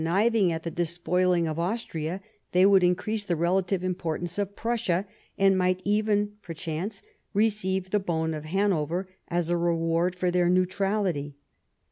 [0.03, 2.21] 11 niving at the despoiling of Austria,
[2.53, 5.05] they would increase the relative importance of Prussia,
[5.37, 7.03] and might even, per chance,
[7.35, 11.35] receive the bone of Hanover as a reward for their neutrality.